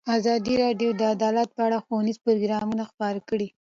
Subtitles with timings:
[0.17, 3.47] ازادي راډیو د عدالت په اړه ښوونیز پروګرامونه خپاره کړي.